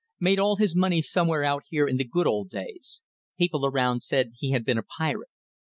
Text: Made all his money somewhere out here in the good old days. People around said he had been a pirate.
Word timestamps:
Made 0.19 0.39
all 0.39 0.55
his 0.55 0.75
money 0.75 0.99
somewhere 1.03 1.43
out 1.43 1.65
here 1.69 1.85
in 1.87 1.97
the 1.97 2.03
good 2.03 2.25
old 2.25 2.49
days. 2.49 3.03
People 3.37 3.67
around 3.67 4.01
said 4.01 4.31
he 4.39 4.49
had 4.49 4.65
been 4.65 4.79
a 4.79 4.83
pirate. 4.97 5.29